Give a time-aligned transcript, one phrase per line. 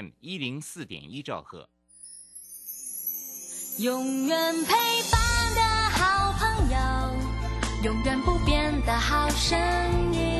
[0.00, 1.68] M 一零四点一兆赫。
[3.78, 4.72] 永远陪
[5.10, 6.78] 伴的好朋友，
[7.84, 9.58] 永远不变的好声
[10.14, 10.39] 音。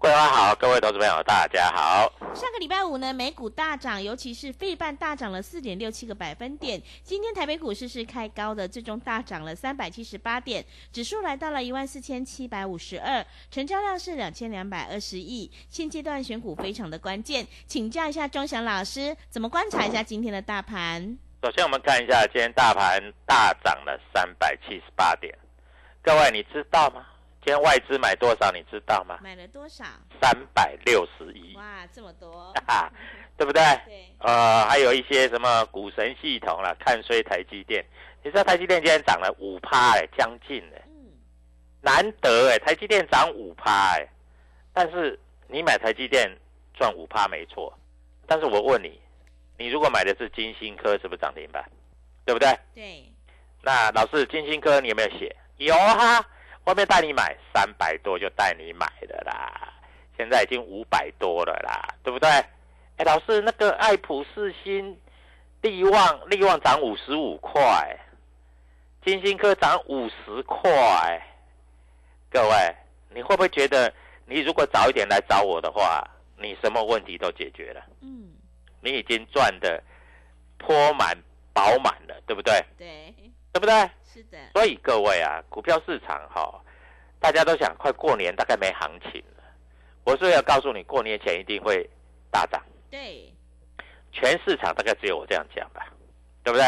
[0.00, 2.10] 桂花好，各位投资朋友大家好。
[2.34, 6.80] 上个礼拜五呢，美股大涨，尤其是费半大涨了四点六七个百分点。
[7.02, 15.52] 今天台北股市是开高的，最终大涨了三百七十八点，指数来到了一万四千七百五十二，成交量是两千两百二十亿。
[15.68, 21.18] 现阶段选股非常的关键，请教一下钟祥老师，怎么观察一下今天的大盘？
[21.42, 25.36] 首先我们看一下今天大盘大涨了三百七十八点，
[26.02, 27.04] 各位你知道吗？
[27.42, 28.50] 今天外资买多少？
[28.52, 29.18] 你知道吗？
[29.22, 29.84] 买了多少？
[30.20, 32.92] 三百六十一，哇，这么多，哈，
[33.36, 33.62] 对不对？
[33.86, 37.84] 对，呃，还有一些什么股神系统啦，看衰台积电。
[38.22, 41.12] 你知道台积电今天涨了五趴，哎，将近哎，嗯，
[41.80, 44.06] 难得哎，台积电涨五趴哎，
[44.74, 45.18] 但是
[45.48, 46.30] 你买台积电
[46.74, 47.72] 赚五趴没错，
[48.26, 49.00] 但是我问你，
[49.56, 51.64] 你如果买的是金星科，是不是涨停板？
[52.26, 52.54] 对不对？
[52.74, 53.04] 对，
[53.62, 55.34] 那老师，金星科你有没有写？
[55.56, 56.22] 有哈，
[56.70, 59.72] 外面带你买三百多就带你买的啦，
[60.16, 62.28] 现在已经五百多了啦，对不对？
[62.96, 64.96] 哎，老师，那个爱普世新、
[65.62, 67.98] 利旺、利旺涨五十五块，
[69.04, 71.20] 金星科涨五十块，
[72.30, 72.76] 各位，
[73.12, 73.92] 你会不会觉得
[74.26, 76.08] 你如果早一点来找我的话，
[76.38, 77.82] 你什么问题都解决了？
[78.00, 78.30] 嗯，
[78.80, 79.82] 你已经赚的
[80.56, 81.18] 颇满
[81.52, 82.64] 饱满了，对不对？
[82.78, 83.12] 对，
[83.52, 83.90] 对不对？
[84.12, 86.60] 是的，所以各位啊，股票市场哈、
[87.20, 89.44] 大家都想快过年，大概没行情了。
[90.04, 91.88] 我是要告诉你，过年前一定会
[92.30, 92.60] 大涨，
[92.90, 93.32] 对，
[94.10, 95.86] 全市场大概只有我这样讲吧，
[96.42, 96.66] 对不对？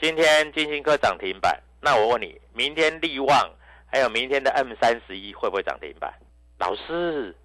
[0.00, 3.50] 今天金星科涨停板，那我问你，明天利旺
[3.86, 6.12] 还有明天的 M 三十一会不会涨停板？
[6.58, 7.36] 老师，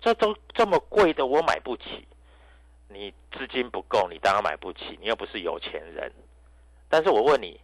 [0.00, 2.08] 这都这么贵的，我买不起。
[2.88, 6.12] 你资金不够，你当然买不起，你又不是有钱人。
[6.88, 7.58] 但是我问你，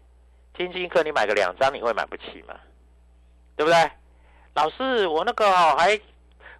[0.58, 2.54] 金星科你买个两张，你会买不起吗？
[3.56, 3.91] 对不对？
[4.54, 5.98] 老师，我那个哦还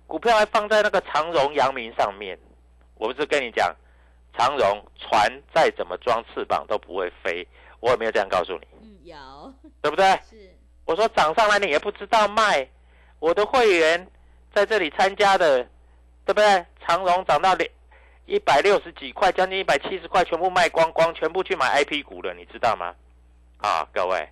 [0.07, 2.39] 股票还放在那个长荣、阳明上面，
[2.95, 3.75] 我不是跟你讲，
[4.37, 7.47] 长荣船再怎么装翅膀都不会飞，
[7.81, 8.67] 我有没有这样告诉你？
[8.81, 10.05] 嗯，有，对不对？
[10.31, 12.69] 是，我说涨上来你也不知道卖，
[13.19, 14.07] 我的会员
[14.55, 15.65] 在这里参加的，
[16.25, 16.65] 对不对？
[16.87, 17.69] 长荣涨到两
[18.27, 22.95] 一百六十几块，将近一百七十块，全部卖光光，全部去买 IP 股了，你知道吗？
[23.59, 24.29] 啊，各位，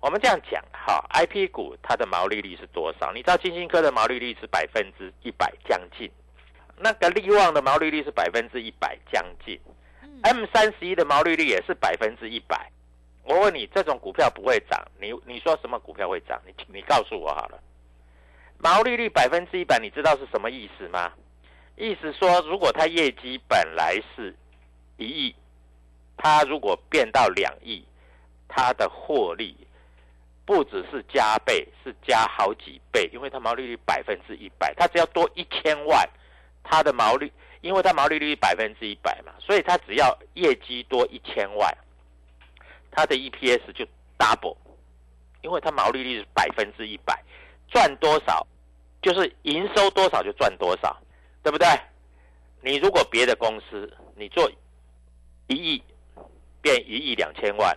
[0.00, 3.12] 我们这样讲哈，IP 股它的毛利率是多少？
[3.12, 6.10] 你知道金星科的毛利率是百分之一百将近，
[6.78, 9.60] 那个利旺的毛利率是百分之一百将近
[10.02, 12.70] 嗯，，M 三十一的毛利率也是百分之一百。
[13.24, 16.40] 我问你，这种股票不会涨，你你说什么股票会涨？
[16.46, 17.62] 你你告诉我好了。
[18.58, 21.12] 毛利率百分之一百，你知道是什么意思吗？
[21.76, 24.34] 意思说，如果它业绩本来是
[24.96, 25.34] 一亿，
[26.16, 27.84] 它如果变到两亿，
[28.54, 29.56] 它的获利
[30.44, 36.06] 不只是加倍，是加好几倍，因为它毛利率百分之一百，它只要多一千万，
[36.62, 37.32] 它的毛利
[37.62, 41.74] 因为它毛利率百分之一百嘛，所以它只要业绩多一千万，
[42.90, 43.86] 它的 EPS 就
[44.18, 44.56] double，
[45.40, 47.18] 因为它毛利率是百分之一百，
[47.68, 48.46] 赚多少
[49.00, 51.00] 就是营收多少就赚多少，
[51.42, 51.66] 对不对？
[52.60, 54.50] 你如果别的公司你做
[55.48, 55.82] 一亿
[56.60, 57.76] 变一亿两千万，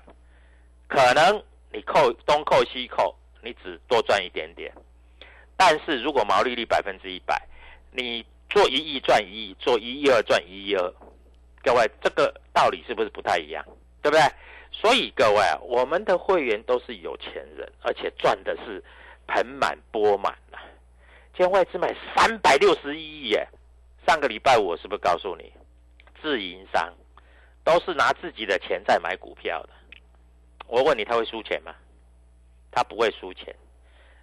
[0.88, 4.74] 可能你扣东扣西扣，你只多赚一点点。
[5.58, 7.42] 但是如果毛利率百分之一百，
[7.92, 10.94] 你做一亿赚一亿，做一亿二赚一亿二，
[11.64, 13.66] 各位这个道理是不是不太一样？
[14.02, 14.22] 对不对？
[14.72, 18.84] 所以各位，我们的会员都是有钱人，而且赚的是
[19.28, 20.58] 盆满钵满呐。
[21.34, 23.48] 今天外资买三百六十一亿耶，
[24.06, 25.52] 上个礼拜我是不是告诉你，
[26.22, 26.94] 自营商
[27.64, 29.70] 都是拿自己的钱在买股票的？
[30.68, 31.74] 我问你，他会输钱吗？
[32.72, 33.56] 他不会输钱。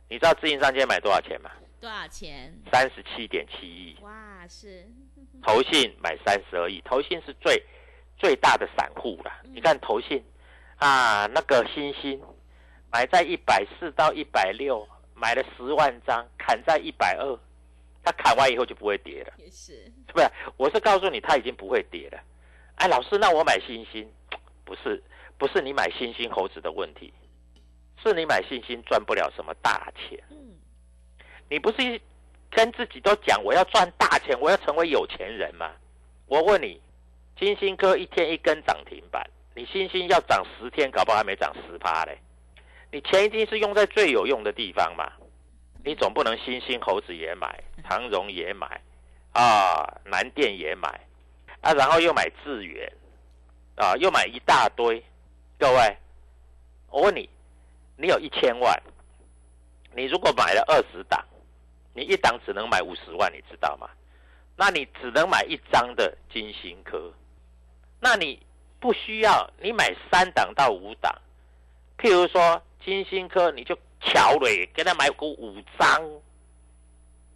[0.09, 1.51] 你知道自营商今天买多少钱吗？
[1.81, 2.53] 多少钱？
[2.71, 3.97] 三十七点七亿。
[4.03, 4.87] 哇，是
[5.43, 7.63] 投信买三十二亿，投信是最
[8.19, 9.33] 最大的散户了。
[9.45, 10.23] 你看投信
[10.77, 12.21] 啊，那个星星
[12.91, 17.39] 买在一百四到一百六，买了十万张，砍在一百二，
[18.05, 20.31] 他砍完以后就不会跌了，也是，是不是？
[20.57, 22.21] 我是告诉你，他已经不会跌了。
[22.77, 24.09] 哎，老师，那我买星星，
[24.65, 25.03] 不是
[25.43, 27.13] 不是你买星星猴子的问题，
[28.01, 30.17] 是你买星星赚不了什么大钱。
[30.31, 30.55] 嗯，
[31.51, 32.01] 你不是
[32.49, 35.73] 跟自己都讲我要赚大钱，我要成为有钱人吗？
[36.27, 36.81] 我问你，
[37.37, 39.21] 金星科一天一根涨停板，
[39.57, 42.17] 你星星要涨十天，搞不好还没涨十趴嘞。
[42.93, 45.11] 你钱一定是用在最有用的地方嘛？
[45.85, 48.81] 你总不能星星猴子也买，长荣也买，
[49.33, 50.89] 啊，南电也买，
[51.63, 52.93] 啊，然后又买智源，
[53.75, 55.03] 啊，又买一大堆。
[55.63, 55.97] 各位，
[56.91, 57.31] 我问你，
[57.97, 58.83] 你有一千万，
[59.95, 61.25] 你如果买了二十档，
[61.95, 63.89] 你一档只能买五十万，你知道吗？
[64.57, 67.13] 那你只能买一张的金星科，
[68.01, 68.45] 那你
[68.81, 71.15] 不需要你买三档到五档，
[71.97, 76.03] 譬如说金星科，你就巧了，给他买股五张，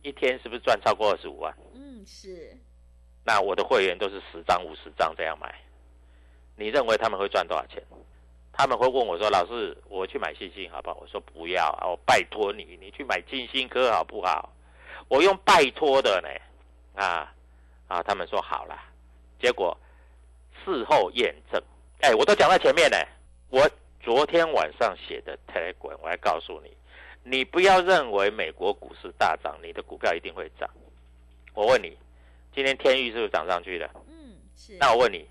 [0.03, 1.57] 一天是不是赚超过二十五万？
[1.75, 2.59] 嗯，是，
[3.23, 5.55] 那我的会员都是十张、五十张这样买，
[6.57, 7.81] 你认为他们会赚多少钱？
[8.57, 14.51] 他们会问我说：“老师，我去买星星好不好？”我说：“不要啊，我拜托你，你去买金星科好不好？”
[15.09, 17.33] 我用拜托的呢，啊
[17.87, 18.77] 啊，他们说好了，
[19.39, 19.77] 结果
[20.65, 21.63] 事后验证，
[22.01, 22.97] 哎，我都讲在前面呢。
[23.51, 23.71] 我
[24.01, 26.77] 昨天晚上写的 Telegram，我还告诉你，
[27.23, 30.69] 你不要认为美国股市大涨，你的股票一定会涨。
[31.55, 31.97] 我问你，
[32.55, 33.91] 今天天域是不是涨上去了？
[34.09, 35.29] 嗯，是，那我问你，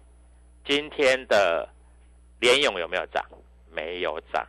[0.63, 1.68] 今天的
[2.46, 3.26] 联勇有没有涨？
[3.72, 4.46] 没有涨。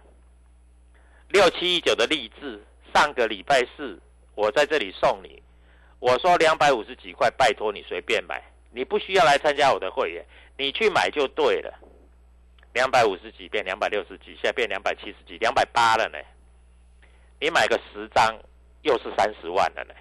[1.29, 2.63] 六七一九的励志，
[2.95, 3.99] 上个礼拜四
[4.35, 5.43] 我在这里送你，
[5.99, 10.23] 我说两百五十几块，拜托你随便买，你不需要来参加我的会员，
[10.59, 11.73] 你去买就对了。
[12.75, 16.19] 两百五十几变两百六十几，现在变两百七十几，两百八了呢。
[17.41, 18.39] 你买个十张，
[18.83, 19.95] 又是三十万了呢。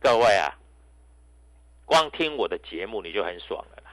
[0.00, 0.56] 各位啊，
[1.84, 3.92] 光听我的节目你就很爽了啦，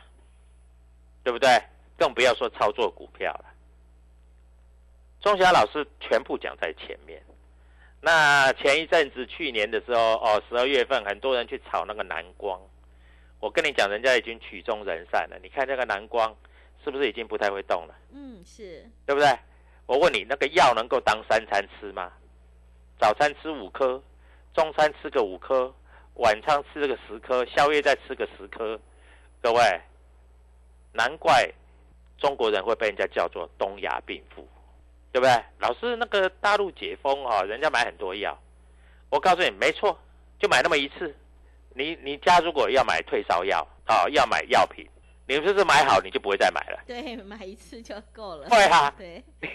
[1.26, 1.50] 对不对？
[1.98, 3.46] 更不要说操作股票了。
[5.22, 7.22] 钟霞老师全部讲在前面。
[8.02, 12.62] 那前一阵子，去年的时候，哦，十二月份，很多人去炒那个蓝光。
[13.40, 15.40] 我跟你讲，人家已经曲终人散了。
[15.42, 16.36] 你看那个蓝光，
[16.84, 17.96] 是不是已经不太会动了？
[18.12, 19.28] 嗯，是，对不对？
[19.88, 22.12] 我问你，那个药能够当三餐吃吗？
[23.00, 24.02] 早餐吃五颗，
[24.54, 25.74] 中餐吃个五颗，
[26.16, 28.80] 晚餐吃个十颗，宵夜再吃个十颗。
[29.42, 29.82] 各位，
[30.94, 31.52] 难怪
[32.26, 34.48] 中国人会被人家叫做东亚病夫，
[35.12, 35.44] 对不对？
[35.60, 38.36] 老师，那个大陆解封啊，人家买很多药。
[39.12, 39.96] 我告诉你，没错，
[40.40, 41.16] 就买那么一次。
[41.76, 44.84] 你你家如果要买退烧药啊，要买药品，
[45.28, 46.82] 你不是买好你就不会再买了。
[46.88, 48.50] 对，买一次就够了。
[48.50, 49.48] 对啊， 对，你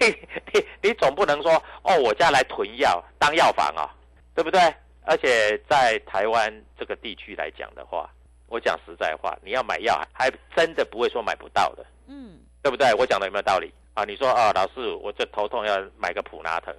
[0.52, 3.90] 你你总不能说哦，我家来囤药当药房啊、
[4.32, 4.60] 对不对？
[5.02, 8.08] 而且在台湾这个地区来讲的话，
[8.46, 12.92] 我讲实在话，你要买药还真的不会说买不到的，嗯，对不对？
[12.94, 14.04] 我讲的有没有道理啊？
[14.04, 16.74] 你说啊，老师，我这头痛要买个普拿疼，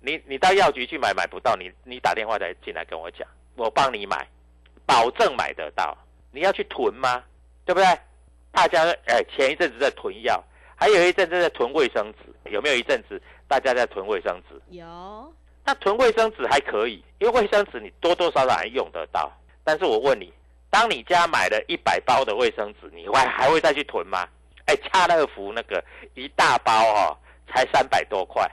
[0.00, 4.26] 你你到药局去买买不到，你你打电话再进来跟我讲，我帮你买，
[4.86, 5.96] 保证买得到。
[6.30, 7.24] 你要去囤吗？
[7.64, 7.86] 对不对？
[8.52, 10.42] 大家哎，前一阵子在囤药，
[10.76, 14.60] 还有一阵子在囤卫生纸，有没有一阵子大家在囤卫生纸？
[14.70, 15.34] 有，
[15.64, 19.30] 那囤卫生纸还可以，因为卫生纸你多多少少还用得到。
[19.64, 20.32] 但是我问你，
[20.70, 24.26] 当你家买了一百包的卫生纸，你会还会再去囤吗？
[24.68, 25.82] 哎，家乐福那个
[26.14, 27.16] 一大包哦，
[27.48, 28.46] 才三百多块，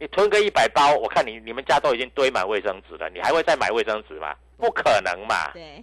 [0.00, 4.34] 你囤个一百包，我看你你们家都已经堆满卫生纸了，你还会再买卫生纸吗？
[4.56, 5.80] 不可能嘛，对，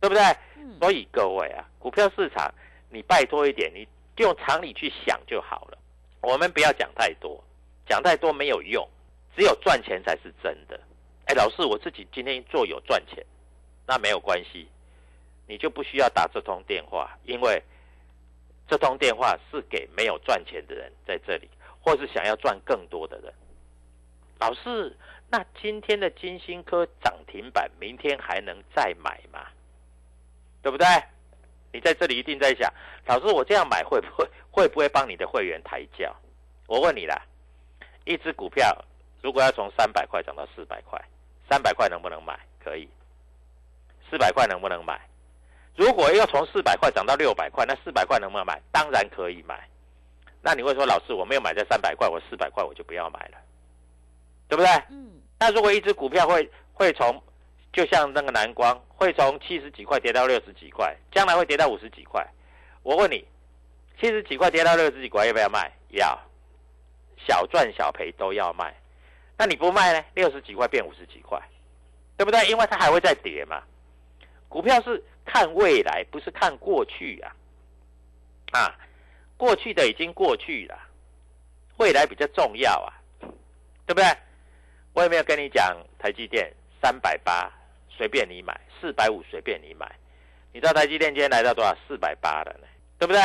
[0.00, 0.22] 不对？
[0.56, 2.48] 嗯，所以各位啊，股票市场
[2.90, 3.86] 你拜托一点，你
[4.18, 5.78] 用常理去想就好了。
[6.20, 7.42] 我们不要讲太多，
[7.88, 8.88] 讲太多没有用，
[9.36, 10.80] 只有赚钱才是真的。
[11.26, 13.26] 哎，老师，我自己今天做有赚钱，
[13.84, 14.68] 那没有关系，
[15.48, 17.60] 你就不需要打这通电话，因为
[18.68, 21.48] 这通电话是给没有赚钱的人在这里，
[21.80, 23.32] 或是想要赚更多的人。
[24.38, 24.96] 老师，
[25.30, 29.46] 那今天的金星科涨停板，明天还能再买吗？
[30.62, 30.86] 对不对？
[31.72, 32.72] 你在这里一定在想，
[33.06, 36.14] 老师，我这样买会不会 会不会帮你的会员抬轿？
[36.66, 37.20] 我问你啦，
[38.04, 38.84] 一只股票
[39.22, 41.00] 如果要从三百块涨到四百块，
[41.50, 42.38] 三百块能不能买？
[42.62, 42.88] 可以。
[44.08, 45.00] 四百块能不能买？
[45.76, 48.60] 如果要从四百块涨到六百块，那四百块能不能买？
[48.70, 49.68] 当然可以买。
[50.40, 53.38] 那你会说，老师，我没有买在三百块，我四百块我就不要买了，
[54.46, 54.70] 对不对？
[54.90, 57.20] 嗯，那如果一只股票会会从，
[57.72, 62.24] 就像那个蓝光，会从七十几块跌到六十几块，将来会跌到五十几块。
[62.82, 63.26] 我问你，
[63.98, 65.72] 七十几块跌到六十几块要不要卖？
[65.88, 66.16] 要，
[67.26, 68.74] 小赚小赔都要卖。
[69.36, 70.04] 那你不卖呢？
[70.14, 71.40] 六十几块变五十几块，
[72.16, 72.46] 对不对？
[72.48, 73.62] 因为它还会再跌嘛。
[74.54, 77.34] 股票是看未来，不是看过去啊、
[78.52, 78.78] 啊。
[79.36, 80.78] 过去的已经过去了，
[81.78, 82.94] 未来比较重要啊，
[83.84, 84.04] 对不对？
[84.92, 87.50] 我也没有跟你讲台积电三百八
[87.90, 89.92] 随便你买，四百五随便你买。
[90.52, 91.76] 你知道台积电今天来到多少？
[91.88, 93.20] 四百八了呢，对不对？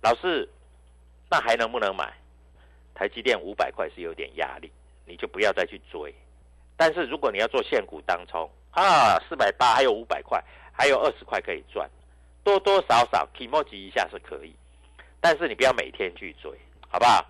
[0.00, 0.48] 老师，
[1.30, 2.12] 那还能不能买？
[2.96, 4.72] 台积电五百块是有点压力，
[5.06, 6.12] 你就不要再去追。
[6.76, 11.88] 但是如果你要做现股当冲啊，四百八还有五百块，还有二十块可以赚，
[12.44, 14.54] 多多少少 k i m o j i 一下是可以。
[15.20, 16.50] 但是你不要每天去追，
[16.88, 17.26] 好不好？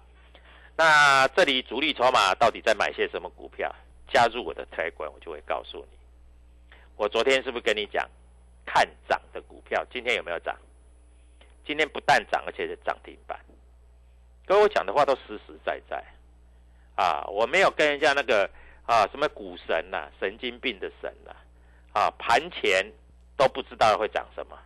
[0.76, 3.74] 那这里主力筹码到底在买些什么股票？
[4.10, 5.98] 加入我的 Telegram，我就会告诉你。
[6.96, 8.08] 我昨天是不是跟你讲
[8.64, 9.84] 看涨的股票？
[9.92, 10.56] 今天有没有涨？
[11.66, 13.38] 今天不但涨，而且是涨停板。
[14.46, 16.02] 各位我讲的话都实实在在
[16.96, 17.22] 啊！
[17.28, 18.48] 我没有跟人家那个
[18.88, 21.30] 啊什么股神呐、啊、神经病的神呐
[21.92, 22.90] 啊，啊盘前
[23.36, 24.58] 都不知道会涨什么。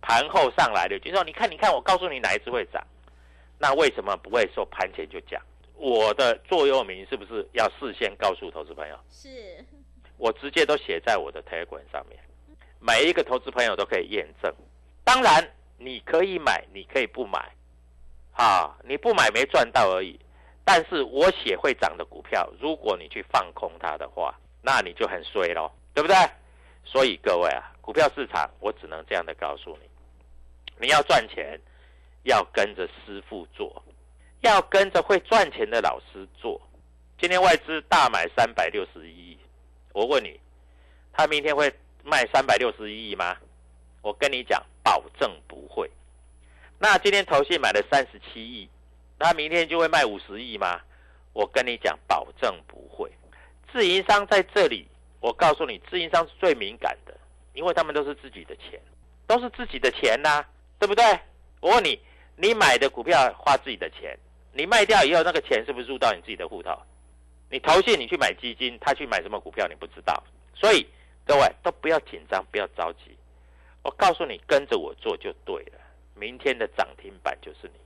[0.00, 2.82] 盘后上来的就说：“你看，你看，我告诉你哪一只会涨，
[3.58, 5.42] 那为什么不会说盘前就讲？
[5.74, 8.98] 我的座右铭是不是要事先告诉投资朋友？
[9.10, 9.28] 是，
[10.16, 12.18] 我直接都写在我的 Telegram 上面，
[12.80, 14.50] 每一个投资朋友都可以验证。
[15.04, 15.46] 当然，
[15.76, 17.52] 你可以买，你可以不买，
[18.32, 20.18] 啊，你不买没赚到而已。
[20.70, 26.14] 但是我写会涨的股票，如果你去放空它的话，那你就很衰咯，对不对？
[26.84, 29.88] 所以各位啊，股票市场我只能这样的告诉你。”
[30.78, 31.58] 你要赚钱，
[32.24, 33.82] 要跟着师傅做，
[34.42, 36.60] 要跟着会赚钱的老师做。
[37.18, 39.38] 今天外资大买三百六十一亿，
[39.94, 40.38] 我问你，
[41.14, 41.72] 他明天会
[42.04, 43.38] 卖三百六十一亿吗？
[44.02, 45.90] 我跟你讲，保证不会。
[46.78, 48.68] 那今天投信买了三十七亿，
[49.18, 50.80] 他明天就会卖五十亿吗？
[51.32, 53.10] 我跟你讲，保证不会。
[53.72, 54.88] 自营商在这里，
[55.20, 57.14] 我告诉你，自营商是最敏感的，
[57.52, 58.80] 因为他们都是自己的钱，
[59.26, 60.44] 都是自己的钱呐、
[60.78, 61.04] 对不对？
[61.60, 62.00] 我问你，
[62.36, 64.18] 你买的股票花自己的钱，
[64.52, 66.76] 你卖掉以后，那个钱是不是入到你自己的户头？
[67.50, 70.22] 你投信，你去买基金，他去买什么股票，你不知道。
[70.54, 70.86] 所以
[71.26, 73.16] 各位都不要紧张，不要着急。
[73.82, 75.78] 我告诉你，跟着我做就对了。
[76.14, 77.80] 明天的涨停板就是你，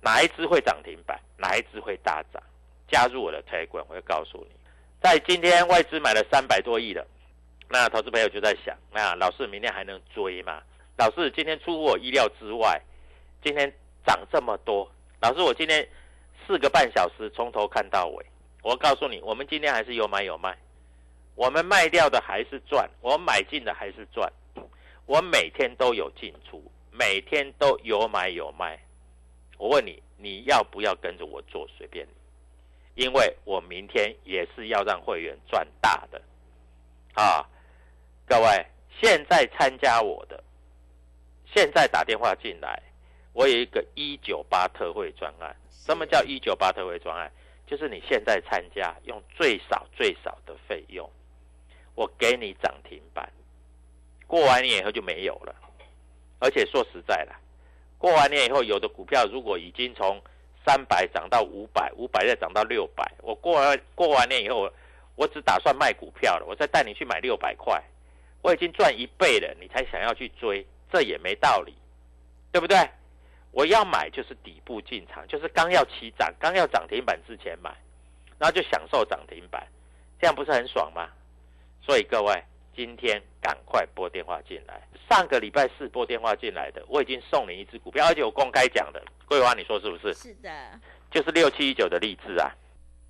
[0.00, 2.42] 哪一只会涨停板，哪一只会大涨？
[2.88, 4.56] 加入我的 Telegram，我会告诉你。
[5.02, 7.04] 在今天外资买了三百多亿了，
[7.68, 10.62] 那投资朋友就在想，那老师明天还能追吗？
[10.96, 12.80] 老师，今天出乎我意料之外，
[13.42, 13.72] 今天
[14.06, 14.90] 涨这么多。
[15.20, 15.86] 老师，我今天
[16.46, 18.26] 四个半小时从头看到尾。
[18.62, 20.56] 我告诉你，我们今天还是有买有卖，
[21.34, 24.32] 我们卖掉的还是赚，我买进的还是赚。
[25.06, 28.78] 我每天都有进出，每天都有买有卖。
[29.58, 31.66] 我问你，你要不要跟着我做？
[31.76, 32.06] 随便
[32.94, 36.20] 你，因为我明天也是要让会员赚大的。
[37.14, 37.48] 啊，
[38.26, 38.66] 各位，
[39.00, 40.42] 现在参加我的。
[41.54, 42.82] 现在打电话进来，
[43.32, 45.56] 我有一个一九八特惠专案。
[45.70, 47.32] 什么叫一九八特惠专案？
[47.66, 51.10] 就是你现在参加，用最少最少的费用，
[51.94, 53.32] 我给你涨停板。
[54.26, 55.54] 过完年以后就没有了。
[56.38, 57.34] 而且说实在的，
[57.98, 60.20] 过完年以后，有的股票如果已经从
[60.66, 64.70] 三百涨到五百，五百再涨到六百，我过完过完年以后，
[65.14, 67.82] 我只打算卖股票了，我再带你去买六百块，
[68.42, 70.66] 我已经赚一倍了，你才想要去追。
[70.92, 71.74] 这也没道理，
[72.52, 72.78] 对不对？
[73.50, 77.74] 我要买就是底部进场，就是刚要起涨、刚要涨停板之前买，
[78.38, 79.66] 然后就享受涨停板，
[80.20, 81.08] 这样不是很爽吗？
[81.82, 82.44] 所以各位，
[82.76, 84.82] 今天赶快拨电话进来。
[85.08, 89.02] 上个礼拜四拨电话进来的，我已经送你一只股票，而且我公开讲的。
[89.26, 90.12] 桂花，你说是不是？
[90.12, 90.50] 是的，
[91.10, 92.52] 就是六七一九的励志啊，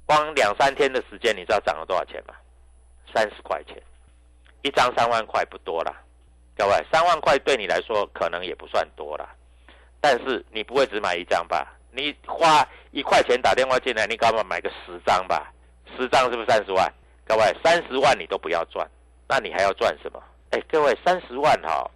[0.06, 2.34] 光两三天的时间，你知道涨了多少钱吗？
[3.12, 3.82] 三十块钱，
[4.62, 6.00] 一张三万块不多啦。
[6.56, 9.28] 各位，三万块对你来说可能也不算多啦，
[10.00, 11.76] 但是你不会只买一张吧？
[11.90, 15.52] 你花一块钱打电话进来，你干嘛买个十张吧？
[15.96, 16.92] 十张是不是三十万？
[17.26, 18.88] 各位，三十万你都不要赚，
[19.28, 20.22] 那你还要赚什么？
[20.50, 21.90] 哎，各位，三十万哈，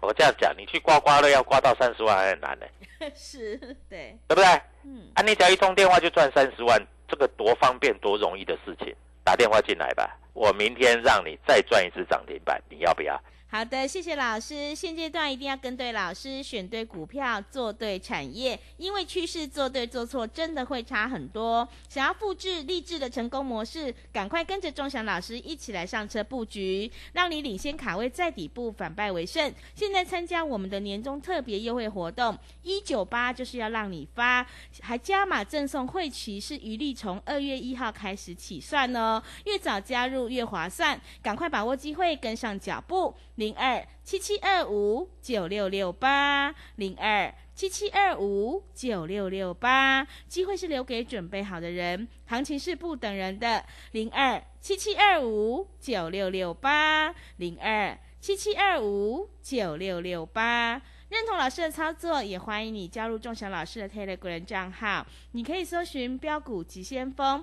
[0.00, 2.66] 我这样讲，你去刮刮乐要刮到三十万还很难呢，
[3.14, 3.56] 是，
[3.88, 4.44] 对，对不对？
[4.84, 13.20] 嗯，啊，你只要一通电话就赚三十万，这个多方便多容易的事情，打电话进来吧，我明天让你再赚一次涨停板，你要不要？
[13.52, 14.72] 好的，谢谢老师。
[14.76, 21.68] 现阶段一定要跟对老师，选对股票，做对产业，因为趋势做对做错真的会差很多。
[21.88, 29.52] 想要复制励志的成功模式，赶快跟着钟祥老师一起来上车布局，让你领先卡位在底部，反败为胜。
[29.74, 34.46] 现在参加我们的年终特别优惠活动，一九八就是要让你发，
[34.80, 43.12] 还加码赠送会旗，是余力从二月一号开始起算哦，越早加入越划算，赶快把握机会，跟上脚步。
[43.40, 53.64] 零二七七二五九六六八，零二七七二五九六六八，机会是留给准备好的人，行情是不等人的。
[53.92, 60.82] 零二七七二五九六六八，零二七七二五九六六八。
[61.08, 67.42] 认同老师的操作，也欢迎你加入仲祥老师的 Telegram 账号，你可以搜寻标股急先锋。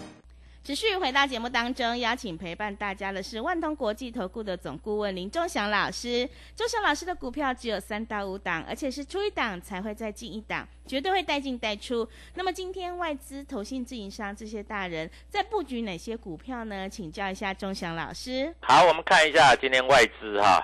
[0.63, 6.29] 持续回到节目当中，邀请陪伴大家的是万通国际投顾的总顾问林仲祥老师。
[6.55, 12.07] 仲祥老师的股票只有三到五档，而且是出一档才会再进一档，绝对会带进带出。
[12.35, 16.87] 那么今天外资、投信、自营商这些大人在布局哪些股票呢？
[16.87, 18.53] 请教一下仲祥老师。
[18.61, 20.63] 好，我们看一下今天外资哈，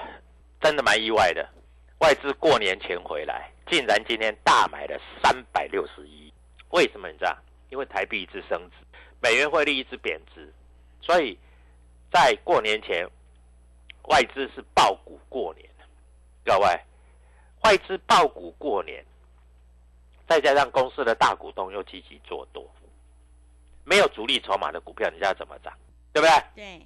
[0.61, 1.43] 真的蛮意外的。
[2.01, 6.31] 外资过年前回来，竟然今天大买了三百六十一，
[6.69, 7.35] 为什么你知道？
[7.71, 8.86] 因为台币一直升值。
[9.21, 10.53] 美元汇率一直贬值，
[11.01, 11.37] 所以
[12.11, 13.07] 在过年前，
[14.09, 15.67] 外资是爆股过年。
[16.45, 16.67] 各位，
[17.63, 19.03] 外资爆股过年，
[20.27, 22.69] 再加上公司的大股东又积极做多，
[23.83, 25.73] 没有主力筹码的股票，你知道怎么涨？
[26.13, 26.43] 对不对？
[26.55, 26.81] 对。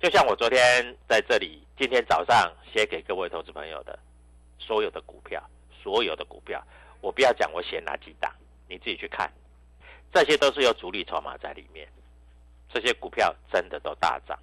[0.00, 3.98] 就像我昨天在这里，今天早上写给各位投资朋友的
[4.58, 5.42] 所有的股票，
[5.82, 6.62] 所有的股票，
[7.00, 8.32] 我不要讲我写哪几档，
[8.68, 9.32] 你自己去看。
[10.12, 11.86] 这些都是有主力筹码在里面，
[12.72, 14.38] 这些股票真的都大涨，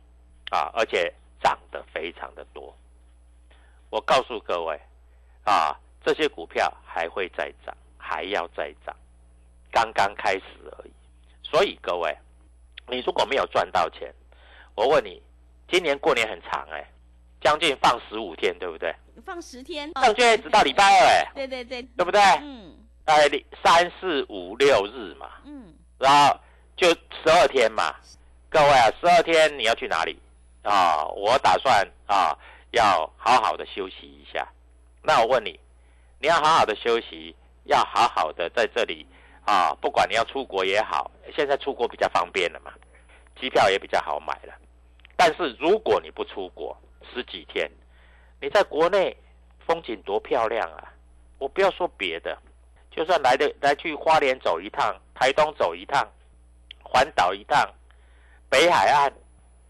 [0.51, 2.75] 啊，而且涨得非常的多。
[3.89, 4.80] 我告诉各位，
[5.43, 8.95] 啊，这些股票还会再涨，还要再涨，
[9.71, 10.43] 刚刚开始
[10.78, 10.91] 而已。
[11.43, 12.15] 所以各位，
[12.88, 14.13] 你如果没有赚到钱，
[14.75, 15.21] 我问你，
[15.69, 16.88] 今年过年很长哎，
[17.41, 18.93] 将近放十五天，对不对？
[19.25, 22.21] 放十天，上个月直到礼拜二哎，对对对，对不对？
[22.41, 22.85] 嗯。
[23.06, 23.30] 哎，
[23.63, 26.39] 三四五六日嘛，嗯，然后
[26.76, 27.96] 就十二天嘛。
[28.50, 30.18] 各位啊，十二天你要去哪里
[30.63, 31.06] 啊？
[31.15, 32.36] 我打算啊，
[32.72, 34.48] 要好好的休息一下。
[35.04, 35.60] 那我问你，
[36.20, 39.06] 你要好好的休息，要好好的在这里
[39.46, 42.74] 啊，不管你要出国也好，现在出国比较方便了嘛，
[43.39, 44.54] 机票也比较好买了。
[45.15, 46.76] 但是如果你不出国
[47.13, 47.70] 十几天，
[48.41, 49.15] 你在国内
[49.68, 50.91] 风景多漂亮啊！
[51.38, 52.38] 我不要说别的。
[52.95, 56.08] 就算来的来去花莲走一趟，台东走一趟，
[56.81, 57.69] 环岛一趟，
[58.49, 59.12] 北海岸，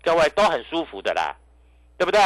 [0.03, 1.35] 各位都很舒服的啦，
[1.97, 2.21] 对不对？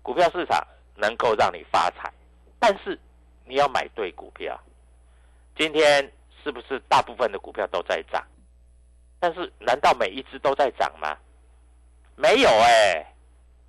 [0.00, 2.12] 股票市场能够让你发财，
[2.60, 2.96] 但是
[3.44, 4.58] 你要买对股票。
[5.56, 8.24] 今天是不是大部分的股票都在涨？
[9.18, 11.16] 但是难道每一只都在涨吗？
[12.14, 13.04] 没有哎，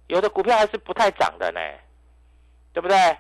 [0.07, 1.59] 有的股票还是不太涨的呢，
[2.73, 3.17] 对不对？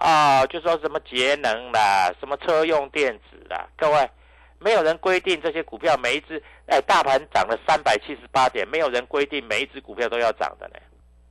[0.00, 4.10] 啊，就说什么节能啦，什么车用电子啦，各位
[4.58, 10.76] 没有人规定这些股票每一只，哎，大盘涨了三百七十八点，没有人规定每一只股票都要涨的呢，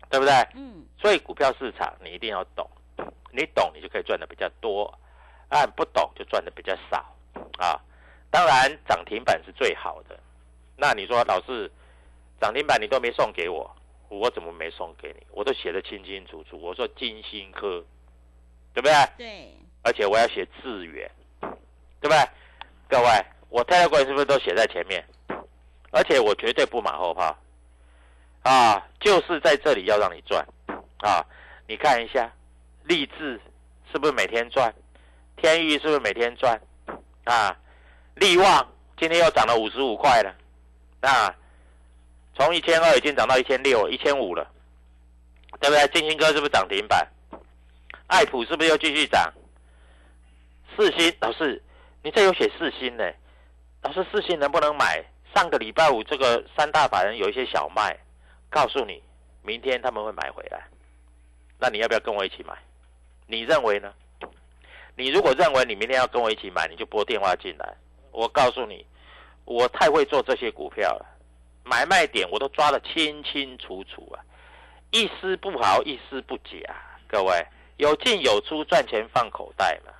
[0.07, 0.33] 对不对？
[0.53, 2.69] 嗯，所以股票市场你一定要懂，
[3.31, 4.93] 你懂你就可以赚的比较多，
[5.47, 6.97] 啊，不懂就赚的比较少
[7.57, 7.81] 啊。
[8.29, 10.15] 当然涨停板是最好的。
[10.77, 11.71] 那你说老师，
[12.39, 13.75] 涨停板你都没送给我，
[14.09, 15.25] 我怎么没送给你？
[15.31, 16.55] 我都写的清清楚楚。
[16.61, 17.83] 我说金星科，
[18.73, 18.93] 对不对？
[19.17, 21.09] 对，而且我要写致远，
[21.99, 22.17] 对不对？
[22.87, 25.03] 各位，我 Telegram 是不是都写在前面？
[25.91, 27.35] 而且我绝对不马后炮
[28.43, 30.45] 啊，就是在这里要让你赚
[30.99, 31.25] 啊！
[31.67, 32.31] 你看一下，
[32.83, 33.41] 励志
[33.91, 34.73] 是不是每天赚？
[35.37, 36.59] 天域是不是每天赚？
[37.23, 37.57] 啊，
[38.15, 40.35] 力旺今天又涨了五十五块了。
[41.01, 41.33] 那
[42.35, 44.47] 从一千二已经涨到一千六、一千五了，
[45.59, 45.87] 对不对？
[45.87, 47.07] 金星哥是不是涨停板？
[48.09, 49.31] 爱普是不是又继续涨？
[50.75, 51.63] 四星老师，
[52.03, 53.03] 你这有写四星呢？
[53.83, 55.03] 老师，四星能不能买？
[55.33, 57.97] 上个礼拜五这个三大法人有一些小卖，
[58.49, 59.01] 告诉你，
[59.43, 60.67] 明天他们会买回来。
[61.59, 62.53] 那你要不要跟我一起买？
[63.27, 63.93] 你认为呢？
[64.95, 67.73] 你如果认为你明天要跟我一起买，你就拨电话进来。
[68.11, 68.85] 我告诉你。
[69.45, 71.05] 我太会做这些股票了，
[71.63, 74.21] 买卖点我都抓得清清楚楚啊，
[74.91, 76.53] 一丝不毫，一丝不假。
[77.07, 77.43] 各位
[77.79, 79.93] 有进有出，赚钱放口袋嘛，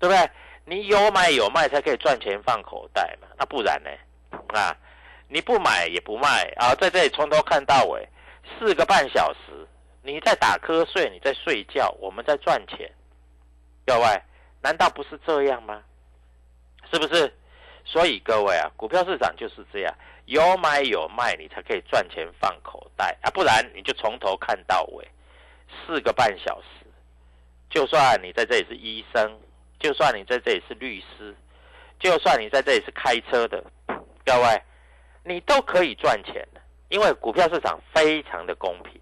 [0.00, 0.30] 对不对？
[0.64, 3.90] 你有买有卖才可以赚钱放口袋嘛，那不然呢？
[4.58, 4.76] 啊，
[5.28, 8.08] 你不买也不卖啊，在这里从头看到尾，
[8.58, 9.68] 四个半小时，
[10.02, 12.90] 你在打瞌睡，你在睡觉，我们在赚钱。
[13.86, 14.22] 各位，
[14.60, 15.80] 难道不是这样吗？
[16.90, 17.32] 是不是？
[17.84, 25.08] 所以各位啊，股票市场就是这样，有买有卖，你才可以赚钱放口袋啊，不然你就从头看到尾，
[25.86, 26.81] 四个半小时，
[27.72, 29.40] 就算你在这里是医生，
[29.80, 31.34] 就算你在这里是律师，
[31.98, 33.64] 就算你在这里是开车的，
[34.26, 34.62] 各位，
[35.24, 39.00] 你都可以赚钱的，因为股票市场非常的公平，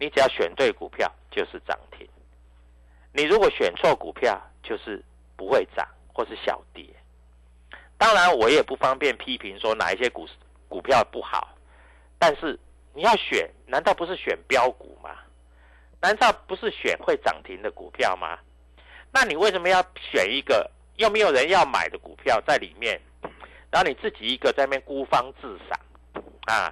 [0.00, 2.08] 你只要选对股票就是涨停，
[3.12, 5.04] 你如果选错股票就是
[5.36, 6.86] 不会涨或是小跌。
[7.98, 10.26] 当然，我也不方便批评说哪一些股
[10.70, 11.54] 股票不好，
[12.18, 12.58] 但是
[12.94, 15.10] 你要选，难道不是选标股吗？
[16.04, 18.38] 难道不是选会涨停的股票吗？
[19.10, 23.00] 那你为什么要选一个又没有人要买的股票在里面，
[23.70, 25.80] 然后你自己一个在那边孤芳自赏
[26.44, 26.70] 啊？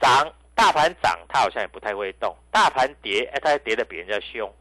[0.00, 4.52] 涨大盘涨，它好像也不太会动；大盘跌，哎，它还跌得比人家凶。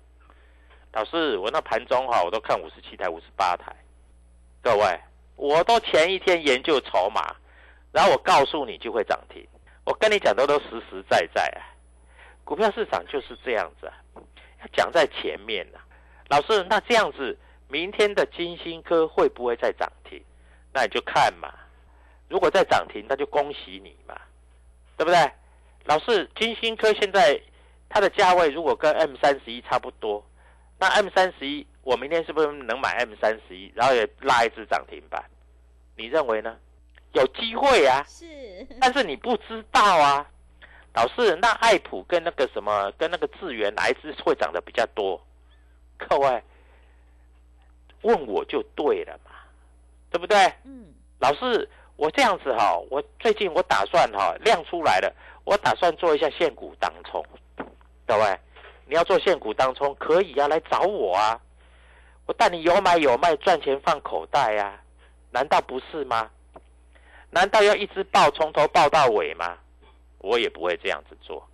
[0.93, 3.75] 老师，我那盘中哈，我都看五十七台、五十八台，
[4.61, 4.99] 各位。
[5.37, 7.35] 我都前一天研究筹码，
[7.91, 9.43] 然后我告诉你就会涨停。
[9.85, 11.73] 我跟你讲的都实实在在啊，
[12.45, 13.93] 股票市场就是这样子啊，
[14.61, 15.83] 要讲在前面啊。
[16.29, 20.23] 老师，那这样子，明天的金星科会不会再涨停？
[20.71, 21.53] 那你就看嘛。
[22.29, 24.15] 如果再涨停，那就恭喜你嘛，
[24.95, 25.31] 对不对？
[25.83, 27.39] 老师，金星科现在
[27.89, 30.25] 它的价位如果跟 M 三十一差不多，
[30.79, 31.67] 那 M 三十一。
[31.83, 35.23] 我明天是不是能买 M 三十一，然后也拉一只涨停板？
[35.95, 36.57] 你认为呢？
[37.13, 38.25] 有机会啊，是，
[38.81, 40.27] 但是你不知道啊，
[40.95, 45.21] 老师，那爱普跟那个什么，跟那个智源哪一只会涨得比较多？
[45.97, 46.41] 各位
[48.01, 49.31] 问我就对了嘛，
[50.09, 50.37] 对不对？
[50.63, 57.21] 嗯，老师，我这样子哈，我最近我打算哈量出来了，我打算做一下现股当冲，
[58.07, 58.39] 各位，
[58.85, 61.39] 你要做现股当冲可以啊，来找我啊。
[62.25, 64.79] 我带你有买有卖，赚钱放口袋呀，
[65.31, 66.29] 难道不是吗？
[67.31, 69.57] 难道要一直报从头报到尾吗？
[70.25, 71.47] 我也不会这样子做。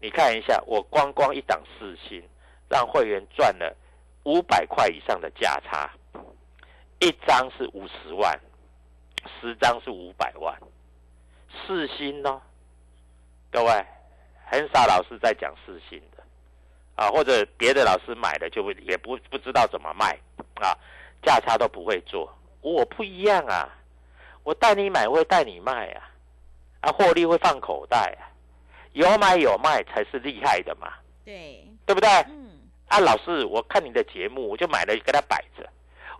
[0.00, 2.22] 你看一下，我光光一档四星，
[2.70, 3.76] 让会员赚了
[4.24, 5.90] 五百块以上的价差，
[7.00, 8.40] 一张是五十万，
[9.38, 10.58] 十张是五百万，
[11.66, 12.40] 四星呢？
[13.50, 13.86] 各位，
[14.46, 16.22] 很少老师在讲四星的。
[16.96, 20.18] 啊，或者别的老师买的就也不不知道怎么卖，
[20.54, 20.76] 啊，
[21.22, 22.34] 价差都不会做。
[22.62, 23.68] 我不一样啊，
[24.42, 26.09] 我带你买我会带你卖啊，
[26.80, 28.28] 啊，获利会放口袋啊，
[28.92, 30.92] 有买有卖才是厉害的嘛。
[31.24, 32.08] 对，对不对？
[32.28, 35.68] 嗯，啊，老师，我看你的节目，我就买了给他摆着。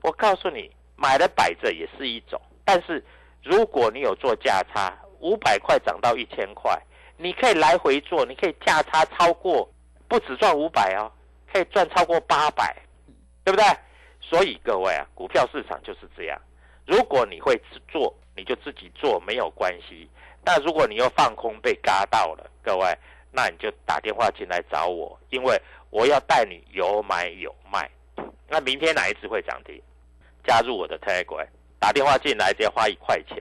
[0.02, 3.04] 我告诉你，买了摆着也是一种，但是
[3.42, 6.78] 如果你有做价差，五百块涨到一千块，
[7.16, 9.68] 你可以来回做，你可以价差超过。
[10.08, 11.10] 不止赚五百哦，
[11.52, 12.74] 可以赚超过八百，
[13.44, 13.64] 对不对？
[14.20, 16.40] 所以各位啊，股票市场就是这样。
[16.84, 20.10] 如果你会做，你就自己做没有关系。
[20.44, 22.96] 那如果你又放空被嘎到了，各位，
[23.30, 27.90] 那你就打电话进来找我，因为我要带你有买有卖。
[28.48, 29.80] 那明天哪一只会涨停？
[30.44, 31.46] 加入我的 Telegram，
[31.78, 33.36] 打电话进来只要花一块钱，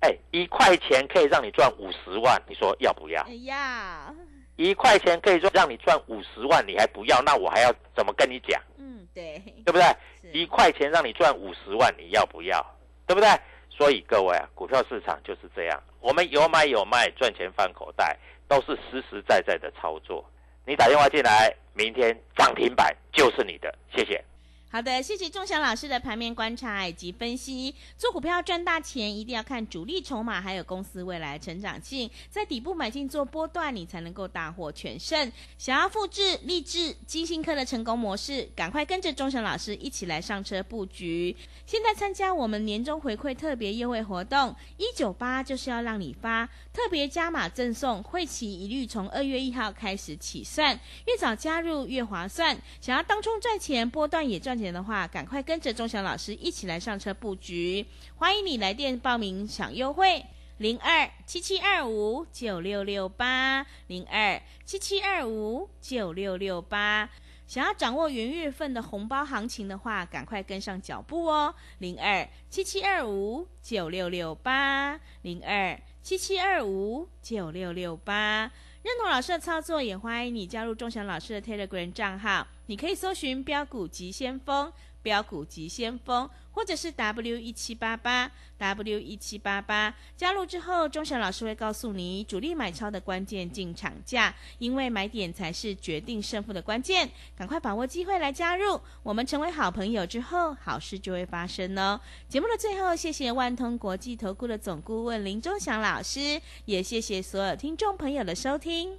[0.00, 3.20] 哎，一块钱可以让你赚五十万，你说要不要？
[3.24, 4.14] 哎呀，
[4.56, 7.20] 一块钱可以说让你赚五十万，你还不要？
[7.22, 8.62] 那我还要怎么跟你讲？
[8.78, 9.84] 嗯，对，对不对？
[10.32, 12.64] 一块钱让你赚五十万，你要不要？
[13.06, 13.28] 对不对？
[13.68, 20.24] 所以各位啊，股票市场就是这样，我们有买有卖，赚钱放口袋，都是实实在在的操作。
[20.66, 24.22] 你打电话进来，明天涨停板就是你的，谢谢。
[24.70, 27.74] 好的，谢谢钟祥老师的盘面观察以及分析。
[27.96, 35.32] 做股票赚大钱，一定要看主力筹码，还有公司未来成长性，在底部买进做波段，你才能够大获全胜。
[35.56, 41.34] 想要复制励志金星科的成功模式，赶快跟着钟祥老师一起来上车布局。
[41.64, 52.54] 现在参加我们年终回馈特别优惠活动，一九八就是要让你发，特别加码赠送，会期一律从二月一号开始起算，越早加入越划算。
[52.82, 57.86] 想要当冲赚钱，波段也赚钱的话，赶快跟着钟祥老师一起来上车布局。
[58.16, 60.24] 欢迎你来电报名享优惠。
[60.58, 67.08] 零二七七二五九六六八零二七七二五九六六八。
[67.46, 71.54] 想要掌握元月份的红包行情的话，赶快跟上脚步哦！
[71.78, 78.50] 零二七七二五九六六八零二七七二五九六六八。
[78.88, 82.46] 认同老师的操作，也欢迎你加入钟祥老师的 Telegram 账号。
[82.68, 84.72] 你可以搜寻“标股急先锋”、
[85.04, 86.26] “标股急先锋”，
[86.58, 89.94] 或者是 W 一七八八 W 一七八八。
[90.16, 97.08] 加入之后，钟祥老师会告诉你主力买超的关键进场价，因为买点才是决定胜负的关键。
[97.36, 102.00] 赶快把握机会来加入，我们成为好朋友之后，好事就会发生哦。
[102.28, 108.98] 节目的最后，谢谢万通国际投顾的总顾问林钟祥老师，也谢谢所有听众朋友的收听。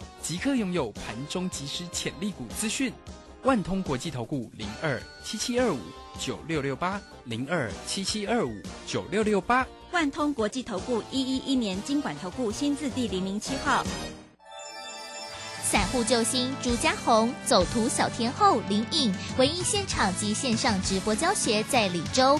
[0.21, 2.93] 即刻拥有盘中即时潜力股资讯。
[3.43, 5.79] 万通国际投顾零二七七二五
[6.19, 9.65] 九六六八零二七七二五九六六八。
[9.91, 13.83] 万通国际投顾一一一年经管投顾新字第零零七号。
[15.63, 22.39] 散户救星朱家红，走图小天后林颖，唯一现场及线上直播教学在李州。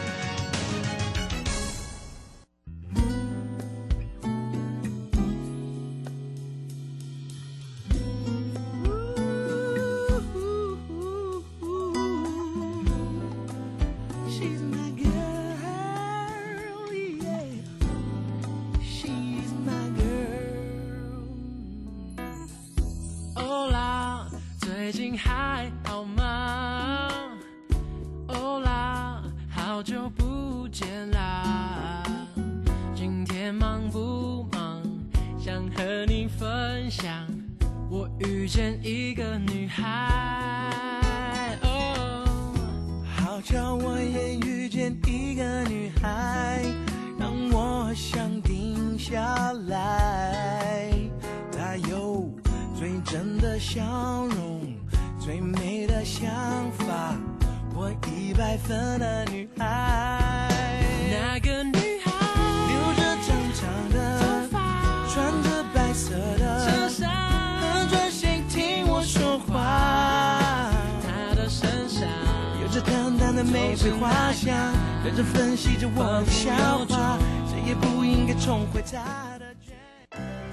[73.51, 76.55] 玫瑰花香，认真分析着我的笑
[76.87, 77.17] 话，
[77.49, 79.73] 谁也不应该重回她的眷。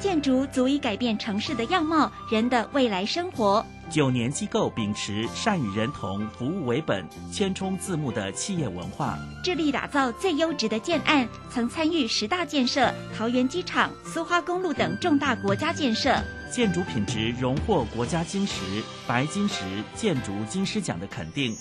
[0.00, 3.64] 建筑足以改变城市的样貌，人的未来生活。
[3.88, 16.20] 九年机构秉持善与人同、服务为本、千冲字幕的企业文化，致力打造最优质的建案，曾参与十大建设、桃园机场、苏花公路等重大国家建设。
[16.50, 19.62] 建筑品质荣获国家金石、白金石
[19.94, 21.54] 建筑金狮奖的肯定，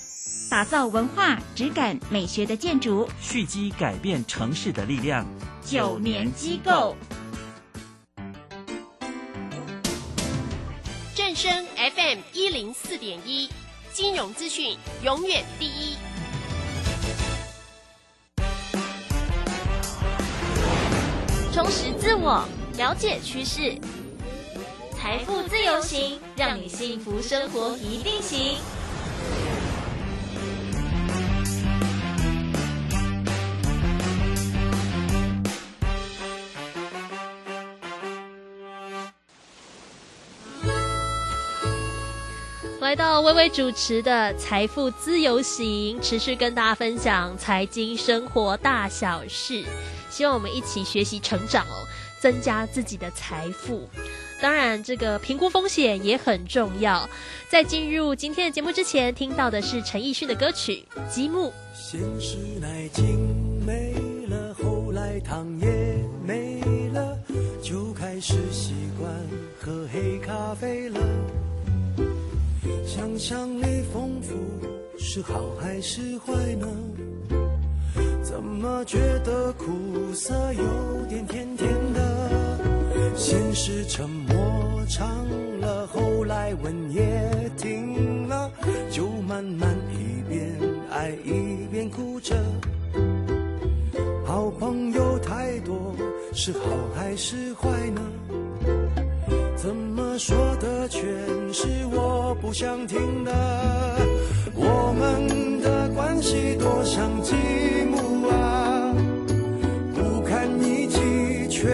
[0.50, 5.26] 打造文化、质感、美学的建筑，蓄积改变城市的力量。
[5.62, 6.96] 九年机构，
[11.14, 13.50] 正声 FM 一零四点一，
[13.92, 15.98] 金融资讯永远第一。
[21.54, 23.78] 充实自我，了解趋势，
[24.96, 28.56] 财富自由行，让你幸福生活一定行。
[42.88, 49.66] 来到微微主持的财富自由行，持续跟大家分享财经生活大小事，
[50.10, 51.84] 希望我们一起学习成长哦，
[52.22, 53.90] 增加自己的财富。
[54.42, 57.10] 当然，这个评估风险也很重要。
[57.50, 61.50] 在进入今天的节目之前，听到的是陈奕迅的歌曲《积木》。
[61.76, 63.20] 先是奶精
[63.66, 63.94] 没
[64.30, 65.68] 了，后来糖也
[66.26, 66.62] 没
[66.94, 67.20] 了，
[67.62, 69.12] 就开始习惯
[69.60, 71.02] 喝黑咖啡了。
[72.88, 74.34] 想象力丰富
[74.98, 76.66] 是好还是坏呢？
[78.24, 82.58] 怎么觉得苦涩有点甜甜的？
[83.14, 85.06] 先是沉默长
[85.60, 88.50] 了，后来吻也停了，
[88.90, 90.56] 就慢慢一边
[90.90, 92.38] 爱一边哭着。
[94.26, 95.94] 好朋友太多
[96.34, 96.60] 是好
[96.96, 98.02] 还是坏呢？
[99.58, 101.04] 怎么说的全
[101.52, 103.34] 是我不想听的？
[104.56, 107.36] 我们的关系多像积
[107.92, 108.96] 木啊，
[109.94, 111.68] 不堪一击，却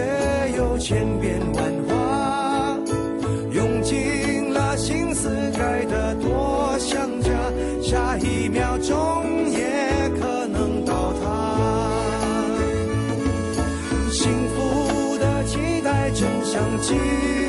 [0.56, 2.76] 又千变万化。
[3.52, 7.30] 用尽了心思盖得多像家，
[7.80, 12.50] 下一秒钟也可能倒塌。
[14.10, 17.43] 幸福的期待真像积。